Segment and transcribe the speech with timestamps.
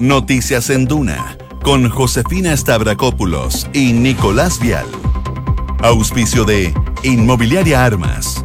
[0.00, 4.86] Noticias en Duna con Josefina Stavrakopoulos y Nicolás Vial.
[5.82, 8.44] Auspicio de Inmobiliaria Armas,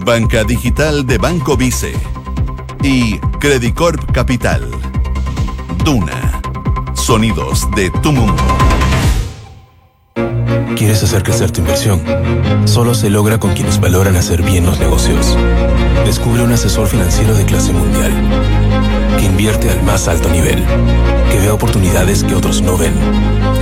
[0.00, 1.94] Banca Digital de Banco Vice
[2.82, 4.68] y Credicorp Capital.
[5.84, 6.42] Duna.
[6.94, 8.42] Sonidos de tu mundo.
[10.76, 12.02] ¿Quieres hacer crecer tu inversión?
[12.66, 15.36] Solo se logra con quienes valoran hacer bien los negocios.
[16.04, 18.12] Descubre un asesor financiero de clase mundial
[19.18, 20.64] que invierte al más alto nivel,
[21.30, 22.94] que ve oportunidades que otros no ven,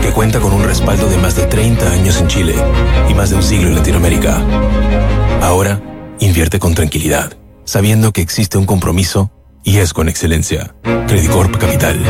[0.03, 2.55] que cuenta con un respaldo de más de 30 años en Chile
[3.09, 4.43] y más de un siglo en Latinoamérica.
[5.43, 5.81] Ahora,
[6.21, 9.31] invierte con tranquilidad, sabiendo que existe un compromiso
[9.65, 10.75] y es con excelencia.
[11.07, 12.01] Credicorp Capital.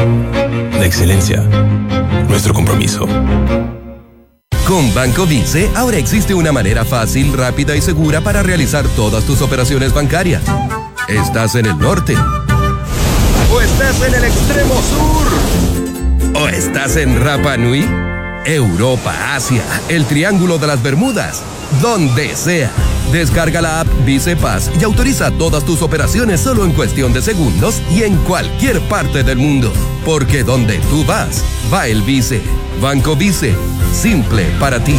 [0.72, 1.42] La excelencia.
[2.28, 3.06] Nuestro compromiso.
[4.66, 9.42] Con Banco Vice, ahora existe una manera fácil, rápida y segura para realizar todas tus
[9.42, 10.42] operaciones bancarias.
[11.08, 12.14] ¿Estás en el norte?
[13.52, 16.42] ¿O estás en el extremo sur?
[16.42, 17.86] ¿O estás en Rapa Nui?
[18.46, 21.42] Europa, Asia, el Triángulo de las Bermudas,
[21.82, 22.70] donde sea.
[23.12, 27.82] Descarga la app Vice Paz y autoriza todas tus operaciones solo en cuestión de segundos
[27.90, 29.70] y en cualquier parte del mundo.
[30.04, 32.40] Porque donde tú vas, va el Vice.
[32.80, 33.54] Banco Vice,
[33.92, 34.96] simple para ti.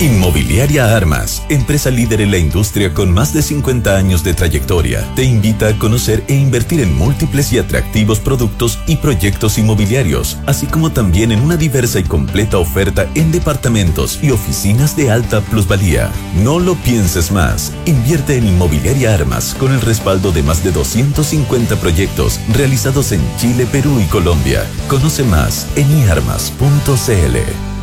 [0.00, 5.24] Inmobiliaria Armas, empresa líder en la industria con más de 50 años de trayectoria, te
[5.24, 10.92] invita a conocer e invertir en múltiples y atractivos productos y proyectos inmobiliarios, así como
[10.92, 16.12] también en una diversa y completa oferta en departamentos y oficinas de alta plusvalía.
[16.44, 17.72] No lo pienses más.
[17.84, 23.66] Invierte en Inmobiliaria Armas con el respaldo de más de 250 proyectos realizados en Chile,
[23.66, 24.64] Perú y Colombia.
[24.86, 27.77] Conoce más en iarmas.cl.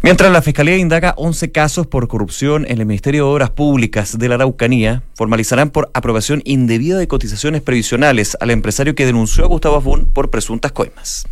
[0.00, 4.28] Mientras la Fiscalía indaga 11 casos por corrupción en el Ministerio de Obras Públicas de
[4.28, 9.76] la Araucanía, formalizarán por aprobación indebida de cotizaciones previsionales al empresario que denunció a Gustavo
[9.76, 11.26] Afún por presuntas coimas.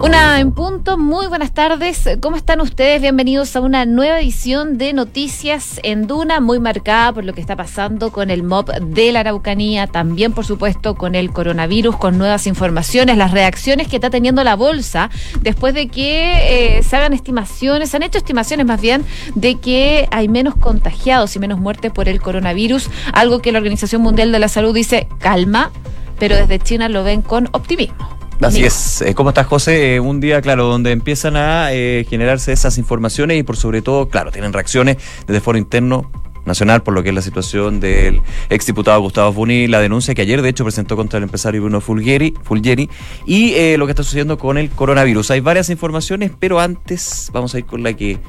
[0.00, 2.06] Una en punto, muy buenas tardes.
[2.20, 3.00] ¿Cómo están ustedes?
[3.00, 7.56] Bienvenidos a una nueva edición de Noticias en Duna, muy marcada por lo que está
[7.56, 12.46] pasando con el MOB de la Araucanía, también por supuesto con el coronavirus, con nuevas
[12.46, 15.08] informaciones, las reacciones que está teniendo la bolsa
[15.40, 19.02] después de que eh, se hagan estimaciones, se han hecho estimaciones más bien
[19.34, 24.02] de que hay menos contagiados y menos muertes por el coronavirus, algo que la Organización
[24.02, 25.70] Mundial de la Salud dice calma,
[26.18, 28.25] pero desde China lo ven con optimismo.
[28.40, 29.00] Así es.
[29.02, 29.94] Eh, ¿Cómo estás, José?
[29.94, 34.08] Eh, un día, claro, donde empiezan a eh, generarse esas informaciones y por sobre todo,
[34.08, 36.10] claro, tienen reacciones desde foro interno
[36.44, 40.42] nacional por lo que es la situación del exdiputado Gustavo Funi, la denuncia que ayer
[40.42, 42.88] de hecho presentó contra el empresario Bruno Fulgieri, Fulgieri
[43.26, 45.32] y lo que está sucediendo con el coronavirus.
[45.32, 48.20] Hay varias informaciones, pero antes vamos a ir con la que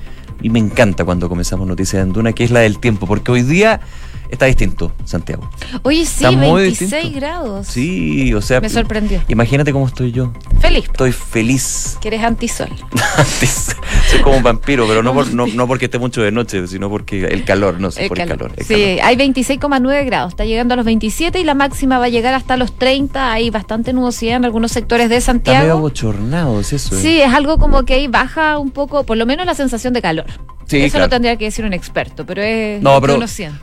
[0.41, 3.43] y me encanta cuando comenzamos Noticias en Duna, que es la del tiempo, porque hoy
[3.43, 3.81] día
[4.29, 5.49] está distinto, Santiago.
[5.83, 7.67] Oye, sí, 26 grados.
[7.67, 8.61] Sí, o sea.
[8.61, 9.21] Me sorprendió.
[9.27, 10.33] Imagínate cómo estoy yo.
[10.59, 10.85] Feliz.
[10.85, 11.97] Estoy feliz.
[12.01, 12.69] Que eres antisol.
[14.09, 17.43] Soy como un vampiro, pero no, no, porque esté mucho de noche, sino porque el
[17.43, 18.53] calor, no sé, por el calor.
[18.59, 20.33] sí, hay 26,9 grados.
[20.33, 23.31] Está llegando a los 27 y la máxima va a llegar hasta los 30.
[23.31, 25.57] Hay bastante nubosidad en algunos sectores de Santiago.
[25.57, 26.95] Está medio abochornado, es eso.
[26.95, 26.99] ¿eh?
[27.01, 30.01] Sí, es algo como que ahí baja un poco, por lo menos la sensación de
[30.01, 30.25] calor.
[30.69, 33.17] Eso lo tendría que decir un experto, pero es no, pero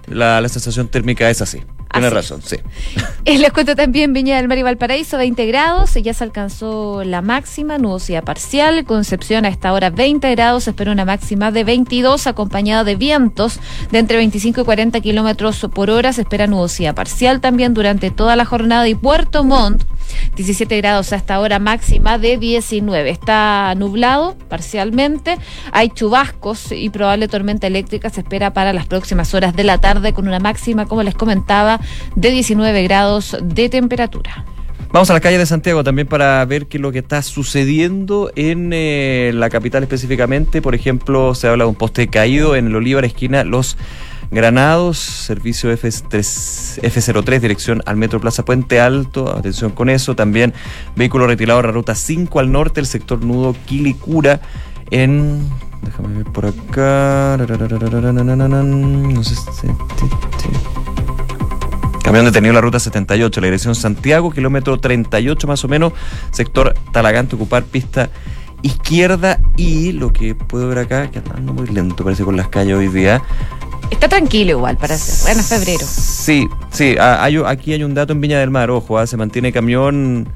[0.08, 1.60] La, la sensación térmica es así.
[1.94, 2.56] Tienes razón, sí.
[3.24, 7.78] Les cuento también Viña del Mar y Valparaíso, 20 grados, ya se alcanzó la máxima,
[7.78, 8.84] nubosidad parcial.
[8.84, 13.60] Concepción a esta hora 20 grados, espera una máxima de 22, acompañada de vientos
[13.92, 16.12] de entre 25 y 40 kilómetros por hora.
[16.12, 18.88] Se espera nubosidad parcial también durante toda la jornada.
[18.88, 19.84] Y Puerto Montt,
[20.36, 23.10] 17 grados hasta ahora, máxima de 19.
[23.10, 25.38] Está nublado parcialmente,
[25.72, 30.12] hay chubascos y probable tormenta eléctrica se espera para las próximas horas de la tarde
[30.12, 31.80] con una máxima, como les comentaba,
[32.16, 34.44] de 19 grados de temperatura.
[34.94, 38.30] Vamos a la calle de Santiago también para ver qué es lo que está sucediendo
[38.36, 40.62] en eh, la capital específicamente.
[40.62, 43.76] Por ejemplo, se habla de un poste caído en el Olivar esquina Los
[44.30, 49.36] Granados, servicio F3, F03, dirección al Metro Plaza Puente Alto.
[49.36, 50.16] Atención con eso.
[50.16, 50.52] También
[50.96, 54.40] vehículo retirado en la ruta 5 al norte, el sector nudo Quilicura
[54.90, 55.48] en
[55.84, 57.36] Déjame ver por acá.
[57.38, 59.34] No sé.
[62.02, 65.92] Camión detenido en la ruta 78, la dirección Santiago, kilómetro 38 más o menos,
[66.32, 68.10] sector Talagante, ocupar pista
[68.64, 72.76] izquierda y lo que puedo ver acá, que anda muy lento, parece con las calles
[72.76, 73.22] hoy día.
[73.90, 75.22] Está tranquilo igual, parece.
[75.24, 75.84] Bueno, febrero.
[75.86, 79.52] Sí, sí, hay, aquí hay un dato en Viña del Mar, ojo, ah, se mantiene
[79.52, 80.26] camión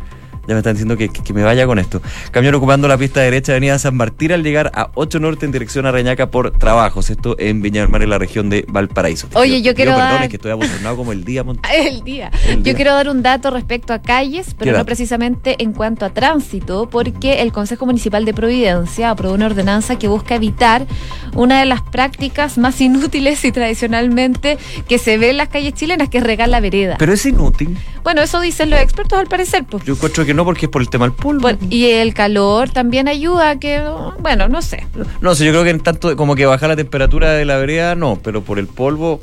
[0.48, 2.00] Ya me están diciendo que, que- que me vaya con esto.
[2.30, 5.52] Camión ocupando la pista derecha de Avenida San Martín al llegar a 8 Norte en
[5.52, 7.10] dirección a Reñaca por trabajos.
[7.10, 9.28] Esto en Viña del Mar, en la región de Valparaíso.
[9.34, 11.44] Oye, yo quiero Perdón, dar- es que estoy abochornado como el día.
[11.44, 12.30] Mont- El día.
[12.48, 12.74] El Yo día.
[12.74, 16.88] quiero dar un dato respecto a calles, ¿Qué pero no precisamente en cuanto a tránsito,
[16.90, 20.86] porque el Consejo Municipal de Providencia aprobó una ordenanza que busca evitar
[21.34, 24.58] una de las prácticas más inútiles y tradicionalmente
[24.88, 26.96] que se ve en las calles chilenas, que es regar la vereda.
[26.98, 27.76] Pero es inútil.
[28.08, 29.64] Bueno, eso dicen los expertos al parecer.
[29.64, 29.84] Pues.
[29.84, 31.42] Yo encuentro que no, porque es por el tema del polvo.
[31.42, 33.84] Bueno, y el calor también ayuda a que,
[34.20, 34.86] bueno, no sé.
[35.20, 37.96] No sé, yo creo que en tanto como que bajar la temperatura de la vereda,
[37.96, 39.20] no, pero por el polvo,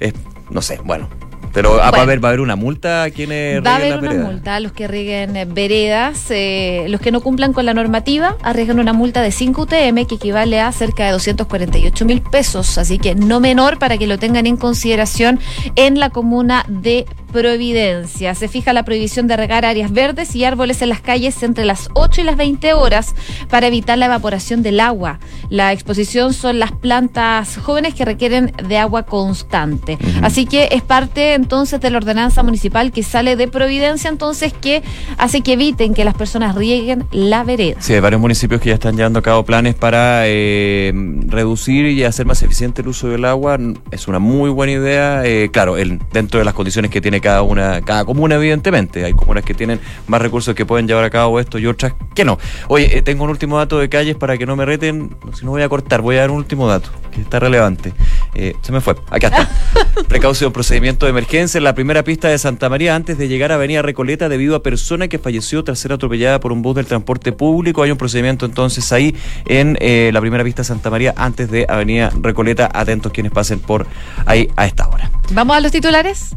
[0.00, 0.12] es,
[0.50, 1.08] no sé, bueno.
[1.54, 3.96] Pero ah, va, a haber, va a haber una multa a quienes Va a haber
[3.96, 4.26] una vereda.
[4.26, 6.26] multa a los que rieguen veredas.
[6.30, 10.16] eh, los que no cumplan con la normativa arriesgan una multa de 5 UTM que
[10.16, 12.76] equivale a cerca de 248 mil pesos.
[12.76, 15.40] Así que no menor para que lo tengan en consideración
[15.76, 18.34] en la comuna de Providencia.
[18.34, 21.88] Se fija la prohibición de regar áreas verdes y árboles en las calles entre las
[21.94, 23.14] 8 y las 20 horas
[23.50, 25.18] para evitar la evaporación del agua.
[25.50, 29.98] La exposición son las plantas jóvenes que requieren de agua constante.
[30.22, 34.82] Así que es parte entonces de la ordenanza municipal que sale de Providencia, entonces que
[35.18, 37.76] hace que eviten que las personas rieguen la vereda.
[37.80, 40.92] Sí, hay varios municipios que ya están llevando a cabo planes para eh,
[41.26, 43.58] reducir y hacer más eficiente el uso del agua.
[43.90, 45.22] Es una muy buena idea.
[45.24, 49.02] eh, claro, el- dentro de las condiciones que tiene cada una, cada comuna, evidentemente.
[49.02, 52.22] Hay comunas que tienen más recursos que pueden llevar a cabo esto y otras que
[52.22, 52.38] no.
[52.68, 55.16] Oye, eh, tengo un último dato de calles para que no me reten.
[55.32, 57.94] Si no voy a cortar, voy a dar un último dato que está relevante.
[58.34, 58.96] Eh, se me fue.
[59.08, 59.48] Acá está.
[60.08, 63.54] Precaución, procedimiento de emergencia en la primera pista de Santa María antes de llegar a
[63.54, 67.32] Avenida Recoleta debido a persona que falleció tras ser atropellada por un bus del transporte
[67.32, 67.82] público.
[67.82, 69.16] Hay un procedimiento entonces ahí
[69.46, 72.68] en eh, la primera pista de Santa María antes de Avenida Recoleta.
[72.70, 73.86] Atentos quienes pasen por
[74.26, 75.10] ahí a esta hora.
[75.30, 76.36] ¿Vamos a los titulares?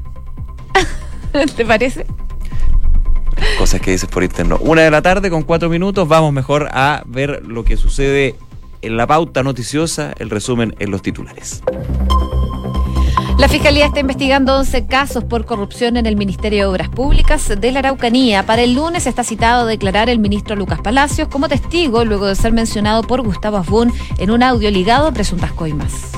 [1.55, 2.05] ¿Te parece?
[3.57, 4.57] Cosas que dices por interno.
[4.59, 6.07] Una de la tarde con cuatro minutos.
[6.07, 8.35] Vamos mejor a ver lo que sucede
[8.81, 11.61] en la pauta noticiosa, el resumen en los titulares.
[13.37, 17.71] La Fiscalía está investigando 11 casos por corrupción en el Ministerio de Obras Públicas de
[17.71, 18.43] la Araucanía.
[18.47, 22.35] Para el lunes está citado a declarar el ministro Lucas Palacios como testigo luego de
[22.35, 26.13] ser mencionado por Gustavo Asbun en un audio ligado a presuntas coimas.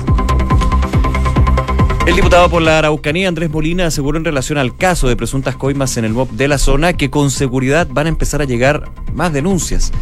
[2.10, 5.96] El diputado por la Araucanía, Andrés Molina, aseguró en relación al caso de presuntas coimas
[5.96, 9.32] en el MOP de la zona que con seguridad van a empezar a llegar más
[9.32, 9.92] denuncias.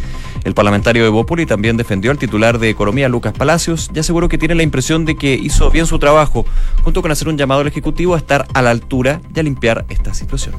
[0.43, 4.37] El parlamentario de Bópoli también defendió al titular de Economía, Lucas Palacios, y aseguró que
[4.37, 6.45] tiene la impresión de que hizo bien su trabajo,
[6.83, 9.85] junto con hacer un llamado al Ejecutivo a estar a la altura y a limpiar
[9.89, 10.55] esta situación.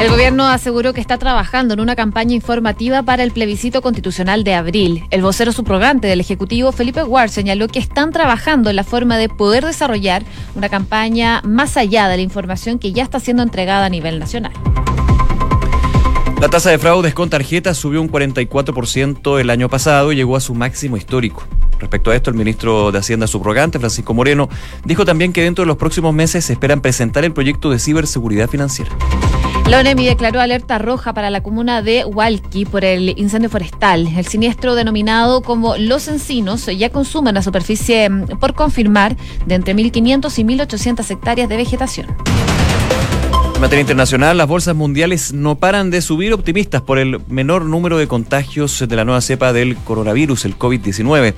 [0.00, 4.54] El gobierno aseguró que está trabajando en una campaña informativa para el plebiscito constitucional de
[4.54, 5.02] abril.
[5.10, 9.28] El vocero subrogante del Ejecutivo, Felipe Ward, señaló que están trabajando en la forma de
[9.28, 10.22] poder desarrollar
[10.54, 14.52] una campaña más allá de la información que ya está siendo entregada a nivel nacional.
[16.40, 20.40] La tasa de fraudes con tarjetas subió un 44% el año pasado y llegó a
[20.40, 21.42] su máximo histórico.
[21.80, 24.48] Respecto a esto, el ministro de Hacienda subrogante, Francisco Moreno,
[24.84, 28.48] dijo también que dentro de los próximos meses se esperan presentar el proyecto de ciberseguridad
[28.48, 28.92] financiera.
[29.68, 34.06] La ONEMI declaró alerta roja para la comuna de Hualqui por el incendio forestal.
[34.06, 39.74] El siniestro denominado como Los Encinos ya consume una superficie mm, por confirmar de entre
[39.74, 42.06] 1.500 y 1.800 hectáreas de vegetación.
[43.58, 47.98] En materia internacional, las bolsas mundiales no paran de subir optimistas por el menor número
[47.98, 51.34] de contagios de la nueva cepa del coronavirus, el COVID-19.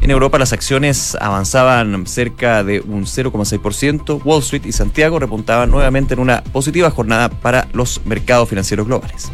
[0.00, 4.20] En Europa las acciones avanzaban cerca de un 0,6%.
[4.24, 9.30] Wall Street y Santiago repuntaban nuevamente en una positiva jornada para los mercados financieros globales.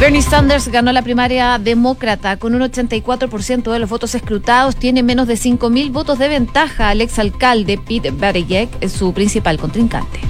[0.00, 4.76] Bernie Sanders ganó la primaria demócrata con un 84% de los votos escrutados.
[4.76, 10.20] Tiene menos de 5.000 votos de ventaja al exalcalde Pete Buttigieg, su principal contrincante.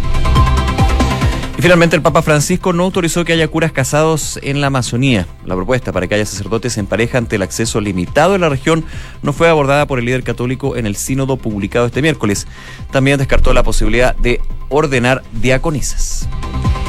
[1.66, 5.26] Finalmente el Papa Francisco no autorizó que haya curas casados en la Amazonía.
[5.44, 8.85] La propuesta para que haya sacerdotes en pareja ante el acceso limitado en la región
[9.20, 12.46] no fue abordada por el líder católico en el sínodo publicado este miércoles.
[12.92, 16.28] También descartó la posibilidad de ordenar diaconisas.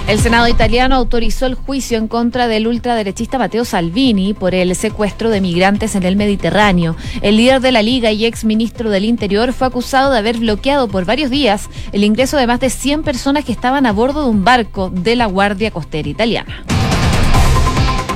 [0.08, 5.30] El Senado italiano autorizó el juicio en contra del ultraderechista Matteo Salvini por el secuestro
[5.30, 6.96] de migrantes en el Mediterráneo.
[7.22, 10.88] El líder de la Liga y ex ministro del Interior fue acusado de haber bloqueado
[10.88, 14.30] por varios días el ingreso de más de 100 personas que estaban a bordo de
[14.30, 16.64] un barco de la Guardia Costera Italiana.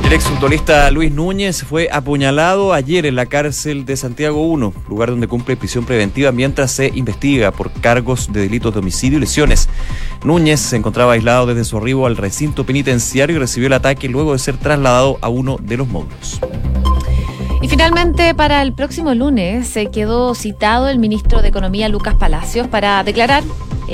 [0.06, 5.28] El exfutbolista Luis Núñez fue apuñalado ayer en la cárcel de Santiago 1, lugar donde
[5.28, 9.70] cumple prisión preventiva mientras se investiga por cargos de delitos de homicidio y lesiones.
[10.26, 14.34] Núñez se encontraba aislado desde su arribo al recinto penitenciario y recibió el ataque luego
[14.34, 16.42] de ser trasladado a uno de los módulos.
[17.62, 22.68] Y finalmente, para el próximo lunes se quedó citado el ministro de Economía, Lucas Palacios,
[22.68, 23.44] para declarar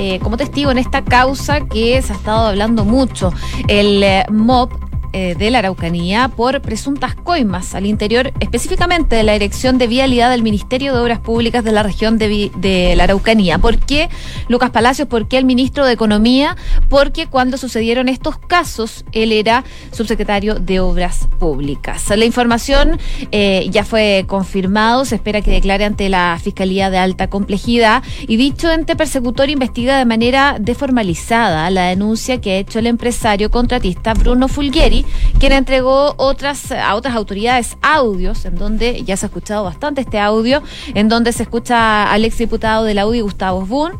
[0.00, 3.32] eh, como testigo en esta causa que se ha estado hablando mucho,
[3.66, 9.32] el eh, MOP eh, de la Araucanía por presuntas coimas al interior, específicamente de la
[9.32, 13.58] Dirección de Vialidad del Ministerio de Obras Públicas de la región de, la Araucanía.
[13.58, 14.08] ¿Por qué,
[14.48, 15.08] Lucas Palacios?
[15.08, 16.56] ¿Por qué el ministro de Economía?
[16.88, 22.04] Porque cuando sucedieron estos casos, él era subsecretario de Obras Públicas.
[22.16, 22.98] La información
[23.32, 28.36] eh, ya fue confirmado, se espera que declare ante la Fiscalía de Alta Complejidad y
[28.36, 34.14] dicho ente persecutor investiga de manera deformalizada la denuncia que ha hecho el empresario contratista
[34.14, 34.97] Bruno Fulgueri,
[35.38, 40.18] quien entregó otras, a otras autoridades audios, en donde ya se ha escuchado bastante este
[40.18, 40.62] audio,
[40.94, 43.96] en donde se escucha al exdiputado de la UDI, Gustavo Boone,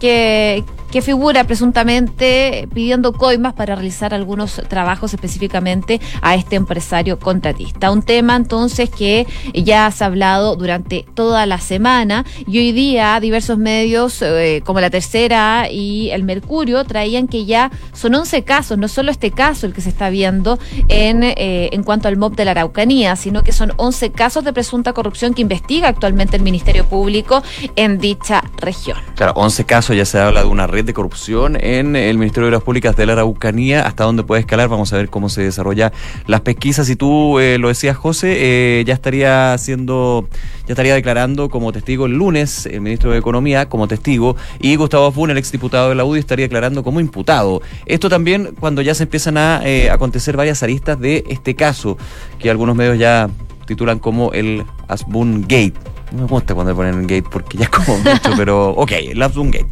[0.00, 0.64] que,
[0.94, 7.90] que figura presuntamente pidiendo coimas para realizar algunos trabajos específicamente a este empresario contratista.
[7.90, 13.18] Un tema entonces que ya se ha hablado durante toda la semana y hoy día
[13.18, 18.78] diversos medios eh, como La Tercera y El Mercurio traían que ya son 11 casos,
[18.78, 22.36] no solo este caso el que se está viendo en, eh, en cuanto al MOB
[22.36, 26.44] de la Araucanía, sino que son 11 casos de presunta corrupción que investiga actualmente el
[26.44, 27.42] Ministerio Público
[27.74, 28.98] en dicha región.
[29.16, 32.56] Claro, 11 casos, ya se habla de una red de corrupción en el Ministerio de
[32.56, 33.86] Obras Públicas de la Araucanía.
[33.86, 34.68] ¿Hasta dónde puede escalar?
[34.68, 35.92] Vamos a ver cómo se desarrolla
[36.26, 36.86] las pesquisas.
[36.86, 38.36] Si tú eh, lo decías, José,
[38.80, 40.28] eh, ya estaría haciendo,
[40.66, 45.10] ya estaría declarando como testigo el lunes el ministro de Economía como testigo y Gustavo
[45.12, 47.62] Fun, el exdiputado de la UDI, estaría declarando como imputado.
[47.86, 51.96] Esto también cuando ya se empiezan a eh, acontecer varias aristas de este caso,
[52.38, 53.30] que algunos medios ya
[53.66, 57.98] titulan como el Asbun Gate no me gusta cuando ponen gate porque ya es como
[57.98, 59.68] mucho, pero ok, el un gate.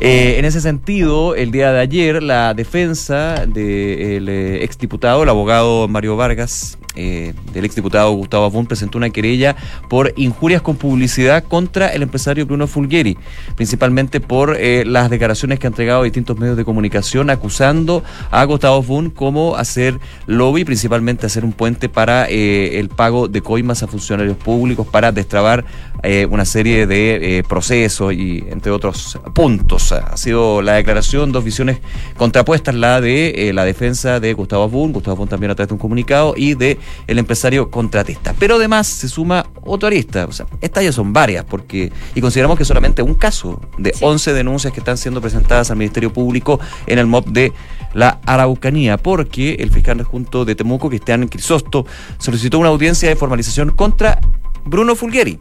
[0.00, 5.88] Eh, en ese sentido, el día de ayer, la defensa del eh, exdiputado, el abogado
[5.88, 9.54] Mario Vargas, eh, del exdiputado Gustavo Abun, presentó una querella
[9.88, 13.18] por injurias con publicidad contra el empresario Bruno Fulgueri,
[13.54, 18.76] principalmente por eh, las declaraciones que ha entregado distintos medios de comunicación acusando a Gustavo
[18.76, 24.36] Abun como hacer lobby, principalmente hacer un puente para el pago de coimas a funcionarios
[24.36, 25.64] públicos para destrabar
[26.30, 29.92] una serie de procesos y entre otros puntos.
[29.92, 31.78] Ha sido la declaración, dos visiones
[32.16, 35.74] contrapuestas, la de eh, la defensa de Gustavo Abun, Gustavo Abun también a través de
[35.74, 38.34] un comunicado, y de el empresario contratista.
[38.38, 42.58] Pero además se suma otra arista, o sea, estas ya son varias, porque, y consideramos
[42.58, 46.98] que solamente un caso de 11 denuncias que están siendo presentadas al Ministerio Público en
[46.98, 47.52] el MOB de
[47.94, 51.86] la Araucanía, porque el fiscal junto de Temuco, Cristian Crisosto,
[52.18, 54.20] solicitó una audiencia de formalización contra
[54.64, 55.38] Bruno Fulgueri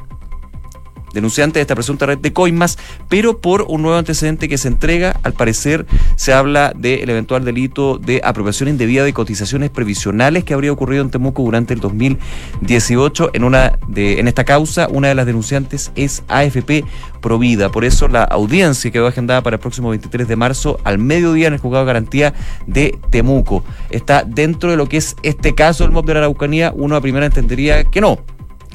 [1.15, 2.77] denunciante de esta presunta red de coimas,
[3.09, 7.97] pero por un nuevo antecedente que se entrega, al parecer se habla del eventual delito
[7.97, 13.31] de apropiación indebida de cotizaciones previsionales que habría ocurrido en Temuco durante el 2018.
[13.33, 16.83] En, una de, en esta causa, una de las denunciantes es AFP
[17.21, 17.71] Provida.
[17.71, 21.53] Por eso la audiencia quedó agendada para el próximo 23 de marzo al mediodía en
[21.53, 22.33] el juzgado de garantía
[22.67, 23.63] de Temuco.
[23.89, 26.73] Está dentro de lo que es este caso del MOB de la Araucanía.
[26.75, 28.19] Uno a primera entendería que no,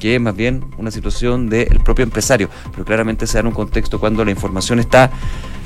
[0.01, 3.53] que es más bien una situación del propio empresario, pero claramente se da en un
[3.53, 5.11] contexto cuando la información está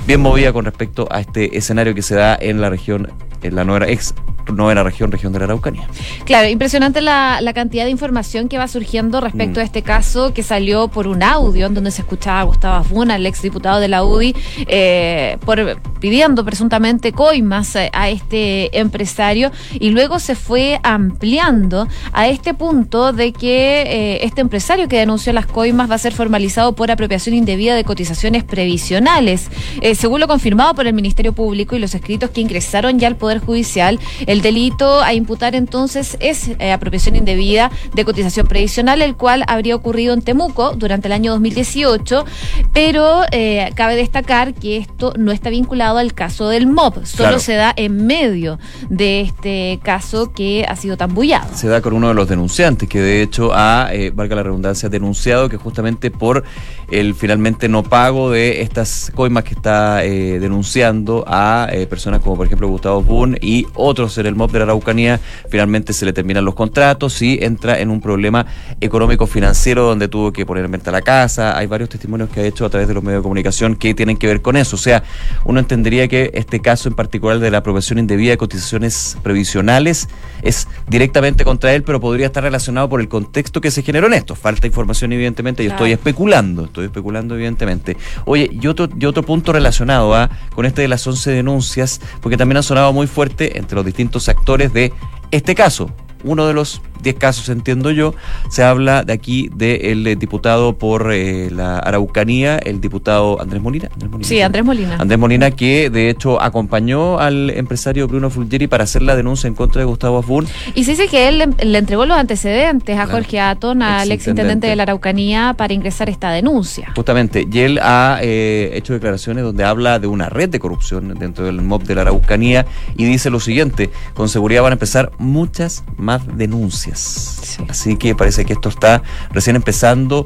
[0.05, 3.07] bien movida con respecto a este escenario que se da en la región,
[3.41, 4.13] en la nueva ex
[4.53, 5.87] novena región, región de la Araucanía.
[6.25, 9.65] Claro, impresionante la, cantidad de información que va surgiendo respecto a mm.
[9.65, 13.25] este caso que salió por un audio en donde se escuchaba a Gustavo Funa, el
[13.25, 14.35] exdiputado de la UDI,
[14.67, 22.53] eh, por, pidiendo presuntamente coimas a este empresario y luego se fue ampliando a este
[22.53, 26.91] punto de que eh, este empresario que denunció las coimas va a ser formalizado por
[26.91, 29.49] apropiación indebida de cotizaciones previsionales.
[29.81, 33.15] Eh, según lo confirmado por el Ministerio Público y los escritos que ingresaron ya al
[33.25, 39.15] Poder Judicial, el delito a imputar entonces es eh, apropiación indebida de cotización previsional, el
[39.15, 42.23] cual habría ocurrido en Temuco durante el año 2018,
[42.71, 47.55] pero eh, cabe destacar que esto no está vinculado al caso del MOB, solo se
[47.55, 51.47] da en medio de este caso que ha sido tan bullado.
[51.55, 54.87] Se da con uno de los denunciantes, que de hecho ha, eh, valga la redundancia,
[54.87, 56.43] denunciado que justamente por
[56.91, 62.67] el finalmente no pago de estas coimas que está denunciando a personas como por ejemplo
[62.67, 63.01] Gustavo
[63.41, 65.19] Y otros el MOB de la Araucanía,
[65.49, 68.45] finalmente se le terminan los contratos y entra en un problema
[68.81, 71.57] económico financiero donde tuvo que poner en venta la casa.
[71.57, 74.17] Hay varios testimonios que ha hecho a través de los medios de comunicación que tienen
[74.17, 74.75] que ver con eso.
[74.75, 75.03] O sea,
[75.45, 80.07] uno entendería que este caso en particular de la apropiación indebida de cotizaciones previsionales
[80.41, 84.13] es directamente contra él, pero podría estar relacionado por el contexto que se generó en
[84.13, 84.35] esto.
[84.35, 87.97] Falta información, evidentemente, yo estoy especulando, estoy especulando, evidentemente.
[88.25, 90.29] Oye, y otro, y otro punto relacionado a, ¿ah?
[90.53, 94.29] con este de las 11 denuncias, porque también ha sonado muy fuerte entre los distintos
[94.29, 94.93] actores de
[95.31, 95.91] este caso.
[96.25, 98.15] Uno de los 10 casos, entiendo yo.
[98.49, 103.89] Se habla de aquí del eh, diputado por eh, la Araucanía, el diputado Andrés Molina.
[104.21, 104.97] sí, Andrés Molina.
[104.99, 109.53] Andrés Molina, que de hecho acompañó al empresario Bruno Fulgeri para hacer la denuncia en
[109.53, 110.47] contra de Gustavo Afun.
[110.73, 114.75] Y se dice que él le, entregó los antecedentes a Jorge Atón, al exintendente de
[114.75, 116.91] la Araucanía, para ingresar esta denuncia.
[116.95, 121.45] Justamente, y él ha eh, hecho declaraciones donde habla de una red de corrupción dentro
[121.45, 122.65] del MOB de la Araucanía
[122.97, 127.57] y dice lo siguiente, con seguridad van a empezar muchas más denuncias.
[127.69, 130.25] Así que parece que esto está recién empezando,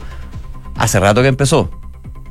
[0.76, 1.70] hace rato que empezó,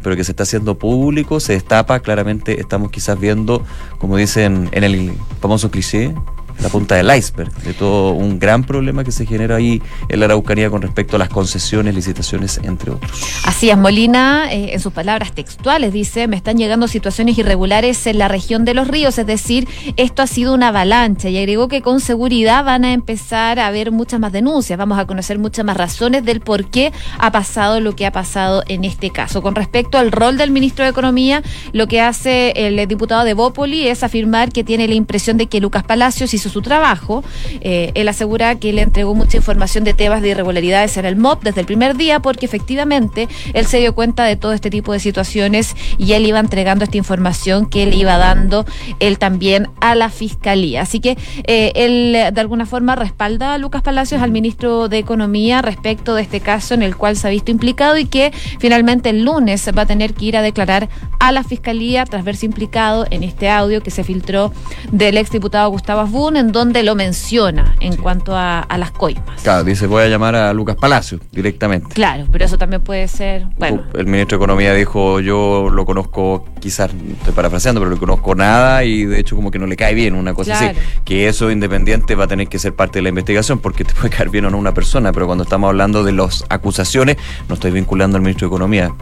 [0.03, 3.65] pero que se está haciendo público, se destapa, claramente estamos quizás viendo,
[3.99, 6.15] como dicen en el famoso cliché,
[6.61, 10.27] la punta del iceberg de todo un gran problema que se genera ahí en la
[10.27, 13.13] Araucanía con respecto a las concesiones, licitaciones, entre otros.
[13.45, 18.19] Así es, Molina, eh, en sus palabras textuales, dice, me están llegando situaciones irregulares en
[18.19, 21.83] la región de los ríos, es decir, esto ha sido una avalancha y agregó que
[21.83, 25.77] con seguridad van a empezar a haber muchas más denuncias, vamos a conocer muchas más
[25.77, 29.43] razones del por qué ha pasado lo que ha pasado en este caso.
[29.43, 33.89] Con respecto al rol del ministro de Economía, lo que hace el diputado de Bópoli
[33.89, 37.25] es afirmar que tiene la impresión de que Lucas Palacios su trabajo.
[37.61, 41.43] Eh, él asegura que le entregó mucha información de temas de irregularidades en el MOP
[41.43, 45.01] desde el primer día porque efectivamente él se dio cuenta de todo este tipo de
[45.01, 48.65] situaciones y él iba entregando esta información que él iba dando
[49.01, 50.83] él también a la fiscalía.
[50.83, 55.63] Así que eh, él de alguna forma respalda a Lucas Palacios, al ministro de Economía,
[55.63, 59.25] respecto de este caso en el cual se ha visto implicado y que finalmente el
[59.25, 60.89] lunes va a tener que ir a declarar
[61.21, 64.53] a la fiscalía tras verse implicado en este audio que se filtró
[64.93, 69.43] del exdiputado Gustavo Asbun, en donde lo menciona en cuanto a, las coimas.
[69.43, 71.89] Claro, dice voy a llamar a Lucas Palacio directamente.
[71.95, 73.83] Claro, pero eso también puede ser, bueno.
[73.95, 78.85] El ministro de Economía dijo yo lo conozco, quizás estoy parafraseando, pero no conozco nada
[78.85, 80.79] y de hecho como que no le cae bien una cosa así.
[81.05, 84.11] Que eso independiente va a tener que ser parte de la investigación porque te puede
[84.17, 87.17] caer bien o no una persona, pero cuando estamos hablando de las acusaciones
[87.49, 88.93] no estoy vinculando al ministro de Economía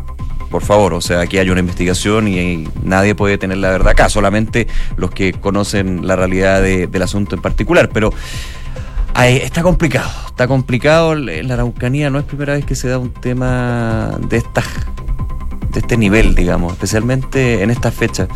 [0.50, 4.08] por favor, o sea, aquí hay una investigación y, nadie puede tener la verdad acá,
[4.08, 8.12] solamente los que conocen la realidad del asunto en particular, pero
[9.24, 14.18] está complicado, está complicado, la Araucanía no es primera vez que se da un tema
[14.28, 14.62] de esta
[15.72, 18.28] de este nivel, digamos, especialmente en esta fecha.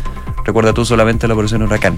[0.45, 1.95] Recuerda tú solamente la operación Huracán.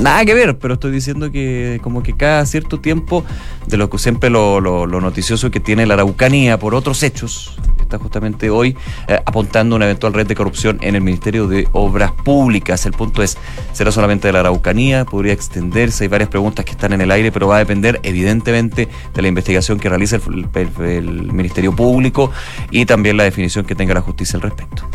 [0.00, 3.24] Nada que ver, pero estoy diciendo que como que cada cierto tiempo,
[3.66, 7.98] de lo que siempre lo, lo, noticioso que tiene la Araucanía por otros hechos, está
[7.98, 12.84] justamente hoy eh, apuntando una eventual red de corrupción en el Ministerio de Obras Públicas.
[12.86, 13.38] El punto es,
[13.72, 15.04] ¿será solamente de la Araucanía?
[15.04, 16.04] ¿Podría extenderse?
[16.04, 19.28] Hay varias preguntas que están en el aire, pero va a depender evidentemente de la
[19.28, 22.30] investigación que realice el, Ministerio Público
[22.70, 24.88] y también la definición que tenga la justicia al respecto.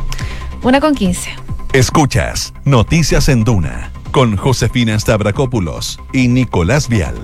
[0.64, 1.30] Una con quince.
[1.74, 7.16] Escuchas Noticias en Duna con Josefina Stavrakopoulos y Nicolás Vial.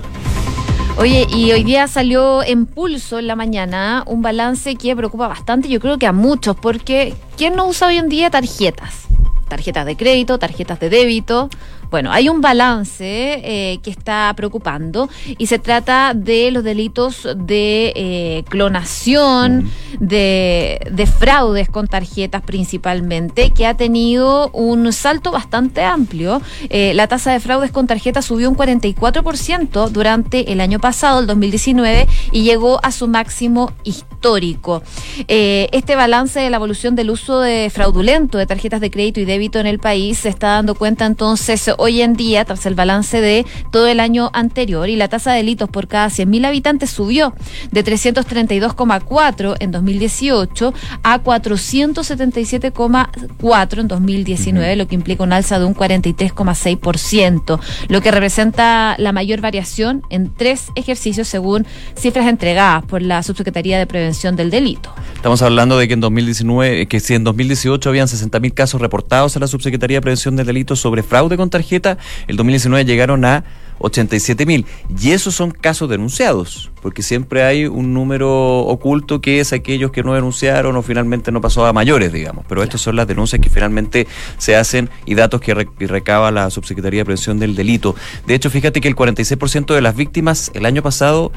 [0.96, 5.68] Oye, y hoy día salió en pulso en la mañana un balance que preocupa bastante,
[5.68, 9.02] yo creo que a muchos, porque ¿quién no usa hoy en día tarjetas?
[9.48, 11.50] Tarjetas de crédito, tarjetas de débito.
[11.90, 17.92] Bueno, hay un balance eh, que está preocupando y se trata de los delitos de
[17.96, 26.42] eh, clonación, de, de, fraudes con tarjetas principalmente, que ha tenido un salto bastante amplio.
[26.68, 31.26] Eh, la tasa de fraudes con tarjetas subió un 44% durante el año pasado, el
[31.26, 34.82] 2019, y llegó a su máximo histórico.
[35.26, 39.58] este balance de la evolución del uso de fraudulento de tarjetas de crédito y débito
[39.58, 43.46] en el país se está dando cuenta entonces hoy en día, tras el balance de
[43.72, 47.32] todo el año anterior, y la tasa de delitos por cada 100.000 habitantes subió
[47.70, 55.74] de 332,4 en 2018 a 477,4 en 2019, lo que implica un alza de un
[55.74, 63.22] 43,6%, lo que representa la mayor variación en tres ejercicios según cifras entregadas por la
[63.22, 64.92] Subsecretaría de Prevención del Delito.
[65.14, 69.40] Estamos hablando de que en 2019, que si en 2018 habían 60.000 casos reportados a
[69.40, 73.44] la Subsecretaría de Prevención del Delito sobre fraude con tarjeta, el 2019 llegaron a
[73.78, 74.66] 87 mil.
[75.00, 80.02] Y esos son casos denunciados, porque siempre hay un número oculto que es aquellos que
[80.02, 82.44] no denunciaron o finalmente no pasó a mayores, digamos.
[82.48, 84.06] Pero estas son las denuncias que finalmente
[84.38, 87.94] se hacen y datos que, recaba la Subsecretaría de Prevención del Delito.
[88.26, 91.32] De hecho, fíjate que el 46% de las víctimas el año pasado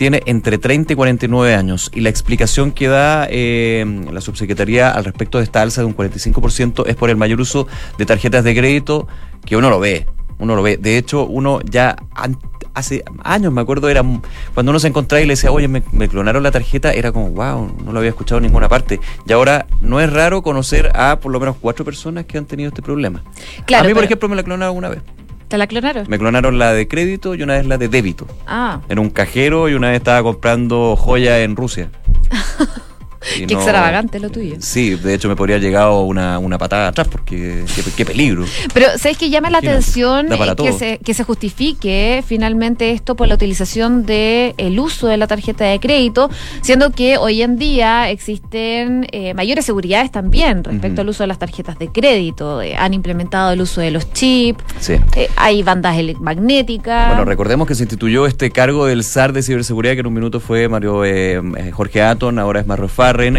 [0.00, 5.04] tiene entre 30 y 49 años y la explicación que da eh, la subsecretaría al
[5.04, 7.66] respecto de esta alza de un 45% es por el mayor uso
[7.98, 9.08] de tarjetas de crédito
[9.44, 10.06] que uno lo ve,
[10.38, 10.78] uno lo ve.
[10.78, 11.96] De hecho, uno ya
[12.72, 14.02] hace años, me acuerdo, era
[14.54, 17.70] cuando uno se encontraba y le decía, oye, me, clonaron la tarjeta, era como, wow,
[17.84, 19.00] no lo había escuchado en ninguna parte.
[19.26, 22.68] Y ahora no es raro conocer a por lo menos cuatro personas que han tenido
[22.68, 23.22] este problema.
[23.76, 25.02] a mí, por ejemplo, me la clonaron una vez.
[25.50, 26.06] ¿Te la clonaron?
[26.08, 28.24] Me clonaron la de crédito y una vez la de débito.
[28.46, 28.82] Ah.
[28.88, 31.90] En un cajero y una vez estaba comprando joya en Rusia.
[33.20, 34.56] Qué extravagante lo tuyo.
[34.60, 37.64] Sí, de hecho me podría haber llegado una, una patada atrás porque
[37.96, 38.44] qué, peligro.
[38.72, 43.34] Pero ¿sabes que llama la atención que se, que se justifique finalmente esto por la
[43.34, 46.30] utilización del el uso de la tarjeta de crédito,
[46.62, 51.38] siendo que hoy en día existen eh, mayores seguridades también respecto al uso de las
[51.38, 52.62] tarjetas de crédito.
[52.62, 54.94] Eh, han implementado el uso de los chips, sí.
[55.14, 57.08] Eh, hay bandas magnéticas.
[57.08, 60.40] Bueno, recordemos que se instituyó este cargo del SAR de ciberseguridad que en un minuto
[60.40, 61.02] fue Mario
[61.72, 62.66] Jorge Aton, ahora es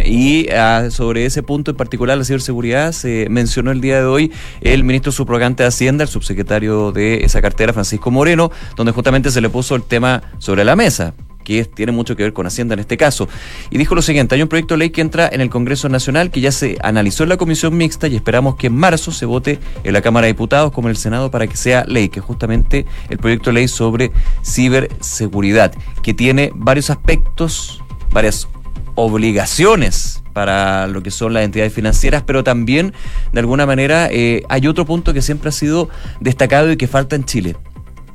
[0.06, 4.32] Y ah, sobre ese punto en particular, la ciberseguridad, se mencionó el día de hoy
[4.60, 9.40] el ministro subrogante de Hacienda, el subsecretario de esa cartera, Francisco Moreno, donde justamente se
[9.40, 11.14] le puso el tema sobre la mesa
[11.46, 13.30] que tiene mucho que ver con Hacienda en este caso.
[13.70, 16.32] Y dijo lo siguiente, hay un proyecto de ley que entra en el Congreso Nacional
[16.32, 19.60] que ya se analizó en la Comisión Mixta y esperamos que en marzo se vote
[19.84, 22.26] en la Cámara de Diputados como en el Senado para que sea ley, que es
[22.26, 24.12] justamente el proyecto de ley sobre
[24.44, 27.82] ciberseguridad, que tiene varios aspectos,
[28.12, 28.48] varias
[28.96, 32.94] obligaciones para lo que son las entidades financieras, pero también,
[33.32, 37.16] de alguna manera, eh, hay otro punto que siempre ha sido destacado y que falta
[37.16, 37.56] en Chile,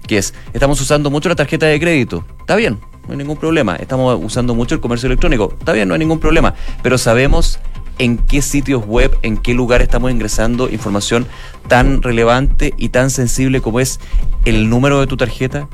[0.07, 3.77] que es, estamos usando mucho la tarjeta de crédito, está bien, no hay ningún problema,
[3.77, 7.59] estamos usando mucho el comercio electrónico, está bien, no hay ningún problema, pero sabemos
[7.99, 11.27] en qué sitios web, en qué lugar estamos ingresando información
[11.69, 14.01] tan relevante y tan sensible como es
[14.45, 15.69] el número de tu tarjeta,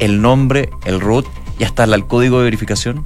[0.00, 1.26] el nombre, el root
[1.58, 3.04] y hasta el código de verificación.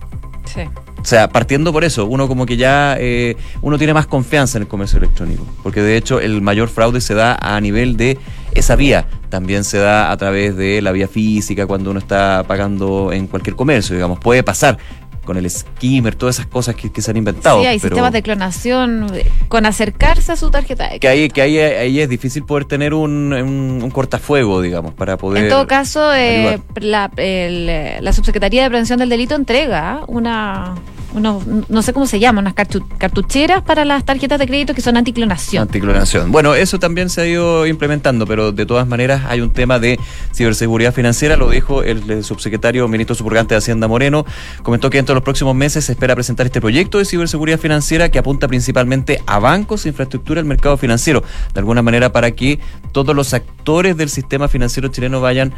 [1.03, 4.63] O sea, partiendo por eso, uno como que ya eh, uno tiene más confianza en
[4.63, 8.19] el comercio electrónico, porque de hecho el mayor fraude se da a nivel de
[8.55, 13.13] esa vía, también se da a través de la vía física cuando uno está pagando
[13.13, 14.79] en cualquier comercio, digamos, puede pasar
[15.25, 17.61] con el skimmer, todas esas cosas que, se han inventado.
[17.61, 19.07] Sí, hay sistemas de clonación
[19.49, 20.99] con acercarse a su tarjeta.
[20.99, 25.45] Que ahí, que ahí, ahí es difícil poder tener un, un, cortafuego, digamos, para poder.
[25.45, 30.75] En todo caso, eh, la, la Subsecretaría de Prevención del Delito entrega una
[31.15, 35.63] no sé cómo se llama, unas cartucheras para las tarjetas de crédito que son anticlonación.
[35.63, 36.33] Anticlonación.
[36.33, 39.99] Bueno, eso también se ha ido implementando, pero de todas maneras hay un tema de
[40.35, 44.25] ciberseguridad financiera, lo dijo el, subsecretario ministro subrogante de Hacienda Moreno,
[44.63, 48.11] comentó que dentro de los próximos meses se espera presentar este proyecto de ciberseguridad financiera
[48.11, 51.23] que apunta principalmente a bancos, infraestructura, el mercado financiero,
[51.53, 52.59] de alguna manera para que
[52.93, 55.53] todos los actores del sistema financiero chileno vayan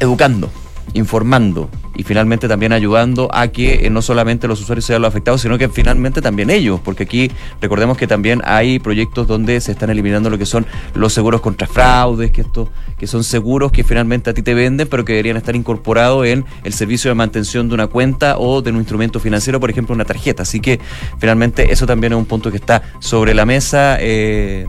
[0.00, 0.50] educando
[0.92, 5.40] informando y finalmente también ayudando a que eh, no solamente los usuarios sean los afectados,
[5.40, 9.90] sino que finalmente también ellos, porque aquí recordemos que también hay proyectos donde se están
[9.90, 14.30] eliminando lo que son los seguros contra fraudes, que esto, que son seguros que finalmente
[14.30, 17.74] a ti te venden, pero que deberían estar incorporados en el servicio de mantención de
[17.74, 20.42] una cuenta o de un instrumento financiero, por ejemplo, una tarjeta.
[20.42, 20.80] Así que
[21.18, 24.66] finalmente eso también es un punto que está sobre la mesa eh,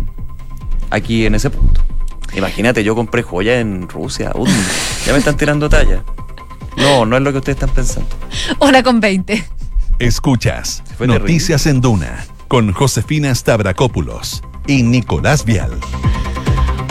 [0.89, 1.94] aquí en ese punto.
[2.35, 4.31] Imagínate, yo compré joya en Rusia.
[5.05, 6.03] ya me están tirando talla.
[6.77, 8.09] No, no es lo que ustedes están pensando.
[8.59, 9.45] Hora con 20.
[9.99, 15.71] Escuchas Noticias en Duna con Josefina Stavrakopoulos y Nicolás Vial.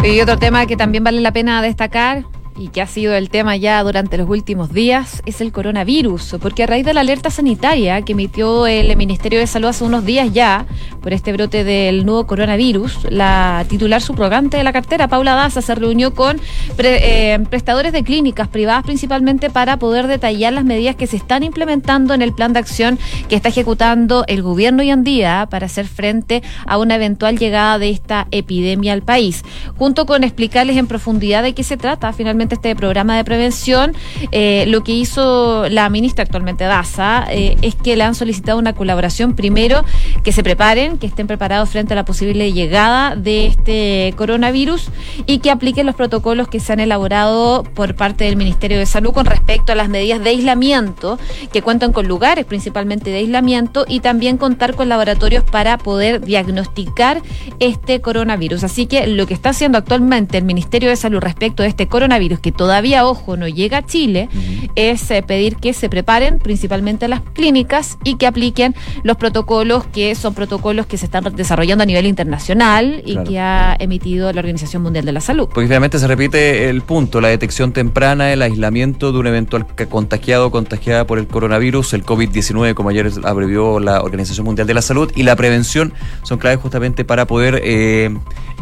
[0.02, 2.24] Y otro tema que también vale la pena destacar
[2.56, 6.62] y que ha sido el tema ya durante los últimos días es el coronavirus, porque
[6.62, 10.32] a raíz de la alerta sanitaria que emitió el Ministerio de Salud hace unos días
[10.32, 10.66] ya
[11.00, 15.74] por este brote del nuevo coronavirus, la titular subrogante de la cartera, Paula Daza, se
[15.74, 16.40] reunió con
[16.78, 22.14] eh, prestadores de clínicas privadas principalmente para poder detallar las medidas que se están implementando
[22.14, 25.86] en el plan de acción que está ejecutando el gobierno hoy en día para hacer
[25.86, 29.42] frente a una eventual llegada de esta epidemia al país,
[29.76, 33.94] junto con explicarles en profundidad de qué se trata finalmente este programa de prevención,
[34.32, 38.74] eh, lo que hizo la ministra actualmente Daza eh, es que le han solicitado una
[38.74, 39.84] colaboración primero,
[40.22, 44.90] que se preparen, que estén preparados frente a la posible llegada de este coronavirus
[45.26, 49.12] y que apliquen los protocolos que se han elaborado por parte del Ministerio de Salud
[49.12, 51.18] con respecto a las medidas de aislamiento,
[51.52, 57.22] que cuentan con lugares principalmente de aislamiento y también contar con laboratorios para poder diagnosticar
[57.60, 58.64] este coronavirus.
[58.64, 62.33] Así que lo que está haciendo actualmente el Ministerio de Salud respecto a este coronavirus
[62.40, 64.28] que todavía, ojo, no llega a Chile,
[64.74, 70.14] es eh, pedir que se preparen principalmente las clínicas y que apliquen los protocolos que
[70.14, 74.82] son protocolos que se están desarrollando a nivel internacional y que ha emitido la Organización
[74.82, 75.48] Mundial de la Salud.
[75.52, 80.46] Porque finalmente se repite el punto, la detección temprana, el aislamiento de un eventual contagiado
[80.46, 84.82] o contagiada por el coronavirus, el COVID-19, como ayer abrevió la Organización Mundial de la
[84.82, 85.92] Salud, y la prevención
[86.22, 88.14] son claves justamente para poder eh,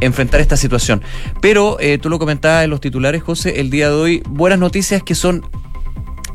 [0.04, 1.02] enfrentar esta situación.
[1.40, 5.02] Pero eh, tú lo comentabas en los titulares, José, el día de hoy buenas noticias
[5.02, 5.44] que son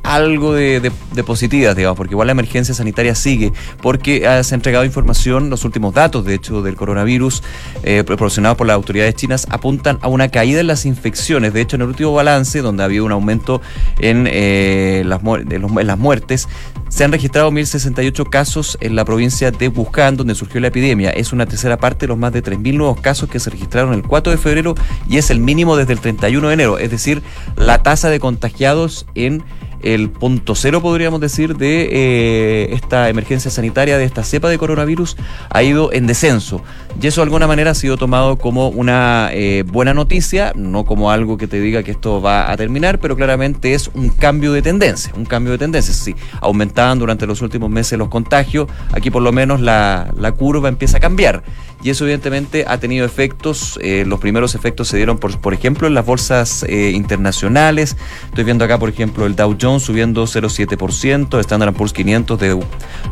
[0.08, 0.92] algo de,
[1.26, 3.52] positivas, digamos, porque igual la emergencia sanitaria sigue,
[3.82, 7.44] porque se ha entregado información, los últimos datos, de hecho, del coronavirus
[7.84, 11.54] eh, proporcionados por las autoridades chinas apuntan a una caída en las infecciones.
[11.54, 13.62] De hecho, en el último balance, donde ha habido un aumento
[14.00, 16.48] en, eh, las, en las muertes,
[16.90, 21.10] se han registrado 1.068 casos en la provincia de Wuhan, donde surgió la epidemia.
[21.12, 24.04] Es una tercera parte de los más de 3.000 nuevos casos que se registraron el
[24.04, 24.76] 4 de febrero
[25.10, 26.78] y es el mínimo desde el 31 de enero.
[26.78, 27.22] Es decir,
[27.56, 29.44] la tasa de contagiados en
[29.82, 35.18] el punto cero, podríamos decir, de eh, esta emergencia sanitaria, de esta cepa de coronavirus,
[35.50, 36.62] ha ido en descenso.
[37.00, 41.12] Y eso de alguna manera ha sido tomado como una eh, buena noticia, no como
[41.12, 44.62] algo que te diga que esto va a terminar, pero claramente es un cambio de
[44.62, 45.94] tendencia, un cambio de tendencia.
[45.94, 50.70] Si aumentaban durante los últimos meses los contagios, aquí por lo menos la, la curva
[50.70, 51.44] empieza a cambiar
[51.84, 53.80] y eso evidentemente ha tenido efectos.
[53.84, 57.96] Eh, los primeros efectos se dieron, por, por ejemplo, en las bolsas internacionales.
[58.26, 62.54] Estoy viendo acá, por ejemplo, el Dow Jones subiendo 0,7%, Standard Poor's 500 de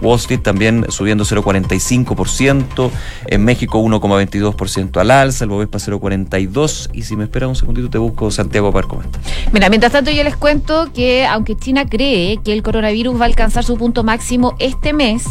[0.01, 2.89] Wall Street también subiendo 0,45%,
[3.27, 7.97] en México 1,22% al alza, el Bovespa 0,42%, y si me espera un segundito te
[7.97, 9.21] busco Santiago para comentar.
[9.51, 13.27] Mira, mientras tanto yo les cuento que aunque China cree que el coronavirus va a
[13.27, 15.23] alcanzar su punto máximo este mes,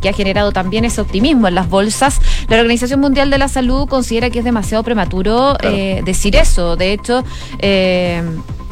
[0.00, 3.48] que ha generado también ese optimismo en las bolsas, la organización Organización Mundial de la
[3.48, 6.76] Salud considera que es demasiado prematuro eh, decir eso.
[6.76, 7.24] De hecho,
[7.58, 8.22] eh,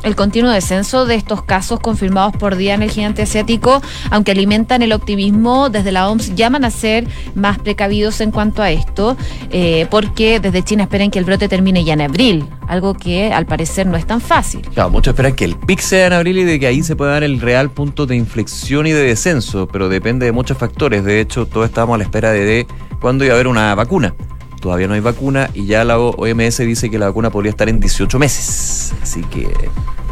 [0.06, 4.82] el continuo descenso de estos casos confirmados por día en el gigante asiático, aunque alimentan
[4.82, 9.16] el optimismo, desde la OMS llaman a ser más precavidos en cuanto a esto,
[9.50, 13.46] eh, porque desde China esperan que el brote termine ya en abril, algo que al
[13.46, 14.62] parecer no es tan fácil.
[14.74, 17.10] Claro, muchos esperan que el pic sea en abril y de que ahí se pueda
[17.10, 21.02] dar el real punto de inflexión y de descenso, pero depende de muchos factores.
[21.02, 22.66] De hecho, todos estamos a la espera de, de
[23.00, 24.14] cuándo iba a haber una vacuna.
[24.60, 27.80] Todavía no hay vacuna y ya la OMS dice que la vacuna podría estar en
[27.80, 28.94] 18 meses.
[29.02, 29.48] Así que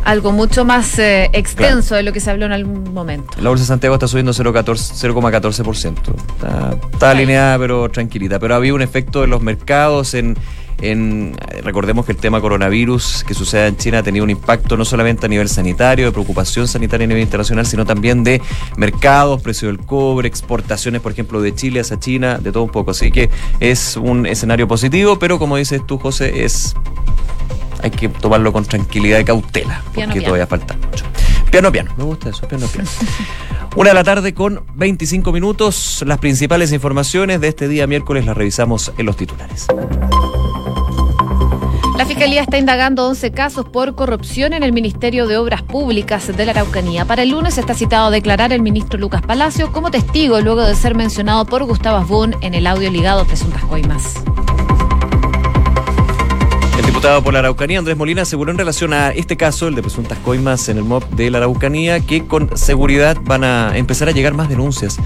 [0.04, 3.30] algo mucho más eh, extenso de lo que se habló en algún momento.
[3.40, 5.94] La bolsa de Santiago está subiendo 0,14%.
[6.34, 8.38] Está, está alineada, pero tranquilita.
[8.38, 10.36] Pero había un efecto en los mercados, en,
[10.80, 14.84] en, recordemos que el tema coronavirus que sucede en China ha tenido un impacto no
[14.84, 18.40] solamente a nivel sanitario, de preocupación sanitaria a nivel internacional, sino también de
[18.76, 22.90] mercados, precio del cobre, exportaciones, por ejemplo, de Chile hacia China, de todo un poco.
[22.90, 26.74] Así que es un escenario positivo, pero como dices tú, José, es
[27.82, 31.04] hay que tomarlo con tranquilidad y cautela, porque todavía falta mucho.
[31.50, 32.88] Piano, piano, me gusta eso, piano, piano.
[33.76, 36.02] Una de la tarde con 25 minutos.
[36.06, 39.66] Las principales informaciones de este día miércoles las revisamos en los titulares.
[41.96, 46.44] La Fiscalía está indagando 11 casos por corrupción en el Ministerio de Obras Públicas de
[46.44, 47.04] la Araucanía.
[47.04, 50.74] Para el lunes está citado a declarar el ministro Lucas Palacio como testigo luego de
[50.74, 54.16] ser mencionado por Gustavo Asbun en el audio ligado a presuntas coimas.
[56.76, 59.82] El diputado por la Araucanía, Andrés Molina, aseguró en relación a este caso, el de
[59.82, 64.10] presuntas coimas en el MOP de la Araucanía, que con seguridad van a empezar a
[64.10, 64.98] llegar más denuncias.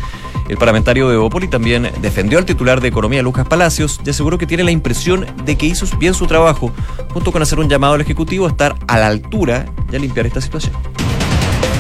[0.49, 4.47] El parlamentario de Opoli también defendió al titular de Economía, Lucas Palacios, y aseguró que
[4.47, 6.73] tiene la impresión de que hizo bien su trabajo,
[7.13, 10.27] junto con hacer un llamado al Ejecutivo a estar a la altura y a limpiar
[10.27, 10.73] esta situación.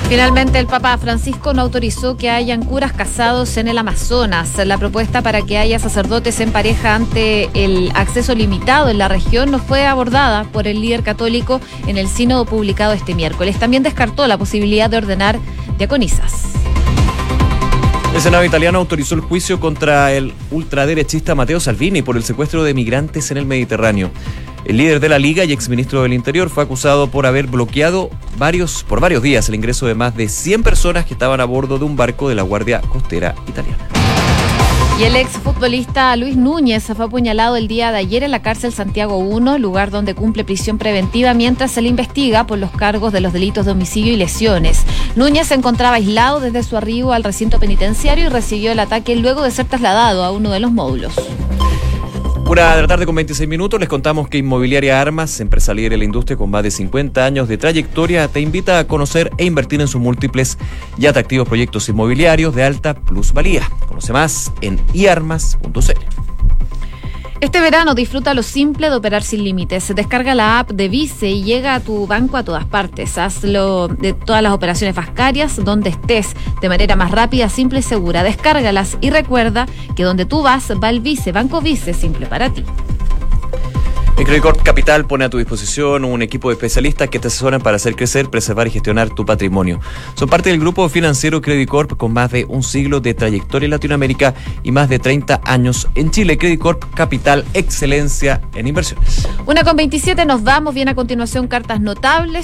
[0.09, 4.57] Finalmente, el Papa Francisco no autorizó que hayan curas casados en el Amazonas.
[4.65, 9.51] La propuesta para que haya sacerdotes en pareja ante el acceso limitado en la región
[9.51, 13.59] no fue abordada por el líder católico en el sínodo publicado este miércoles.
[13.59, 15.39] También descartó la posibilidad de ordenar
[15.77, 16.59] diaconisas.
[18.19, 22.75] El Senado italiano autorizó el juicio contra el ultraderechista Matteo Salvini por el secuestro de
[22.75, 24.11] migrantes en el Mediterráneo.
[24.65, 28.83] El líder de la Liga y exministro del Interior fue acusado por haber bloqueado varios,
[28.83, 31.85] por varios días el ingreso de más de 100 personas que estaban a bordo de
[31.85, 34.08] un barco de la Guardia Costera Italiana.
[34.99, 39.19] Y el exfutbolista Luis Núñez fue apuñalado el día de ayer en la cárcel Santiago
[39.19, 43.33] 1, lugar donde cumple prisión preventiva mientras se le investiga por los cargos de los
[43.33, 44.83] delitos de homicidio y lesiones.
[45.15, 49.43] Núñez se encontraba aislado desde su arribo al recinto penitenciario y recibió el ataque luego
[49.43, 51.15] de ser trasladado a uno de los módulos.
[52.49, 55.99] Una de la tarde con 26 minutos les contamos que Inmobiliaria Armas, empresa líder en
[55.99, 59.83] la industria con más de 50 años de trayectoria, te invita a conocer e invertir
[59.83, 60.57] en sus múltiples
[60.97, 63.69] y atractivos proyectos inmobiliarios de alta plusvalía.
[63.87, 66.28] Conoce más en iarmas.cl.
[67.41, 69.95] Este verano disfruta lo simple de operar sin límites.
[69.95, 73.17] Descarga la app de Vice y llega a tu banco a todas partes.
[73.17, 78.25] Hazlo de todas las operaciones bancarias donde estés, de manera más rápida, simple y segura.
[78.25, 82.65] Descárgalas y recuerda que donde tú vas va el Vice, Banco Vice, simple para ti.
[84.19, 87.77] El Credit Capital pone a tu disposición un equipo de especialistas que te asesoran para
[87.77, 89.79] hacer crecer, preservar y gestionar tu patrimonio.
[90.17, 93.71] Son parte del grupo financiero Credit Corp con más de un siglo de trayectoria en
[93.71, 96.37] Latinoamérica y más de 30 años en Chile.
[96.37, 99.29] Credit Corp Capital, excelencia en inversiones.
[99.47, 102.35] Una con 27 nos vamos bien a continuación cartas notables